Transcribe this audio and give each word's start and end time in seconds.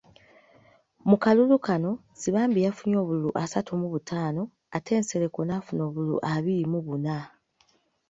Mu 1.09 1.15
kalulu 1.23 1.55
kano, 1.67 1.91
Nsibambi 2.13 2.59
yafunye 2.67 2.95
obululu 3.03 3.29
asatu 3.43 3.71
mu 3.81 3.87
butaano 3.93 4.43
ate 4.75 4.93
Nsereko 5.01 5.39
n’afuna 5.45 5.81
obululu 5.89 6.17
abiri 6.33 6.63
mu 6.71 6.79
buna. 6.85 7.17